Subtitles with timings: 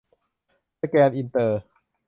[0.81, 1.61] สแกน อินเตอร์